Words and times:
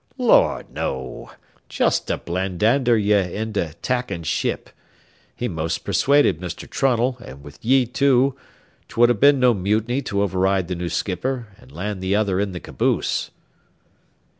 "Lord, 0.17 0.71
no; 0.71 1.29
jest 1.69 2.07
to 2.07 2.17
blandander 2.17 2.97
ye 2.97 3.35
inter 3.35 3.73
tackin' 3.83 4.23
ship. 4.23 4.71
He 5.35 5.47
most 5.47 5.83
persuaded 5.83 6.39
Mr. 6.41 6.67
Trunnell, 6.67 7.17
an' 7.23 7.43
wid 7.43 7.59
ye 7.61 7.85
too, 7.85 8.35
'twould 8.87 9.11
ha' 9.11 9.19
been 9.19 9.39
no 9.39 9.53
mutiny 9.53 10.01
to 10.01 10.23
override 10.23 10.69
the 10.69 10.75
new 10.75 10.89
skipper, 10.89 11.49
an' 11.59 11.67
land 11.69 12.01
th' 12.01 12.15
other 12.15 12.39
in 12.39 12.51
th' 12.51 12.63
caboose." 12.63 13.29